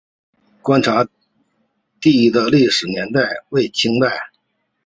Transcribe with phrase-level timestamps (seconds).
[0.63, 1.07] 观察
[1.99, 4.31] 第的历史年代为清代。